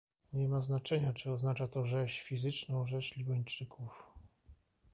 [0.33, 4.03] Nie ma znaczenia, czy oznacza to rzeź, fizyczną rzeź Libańczyków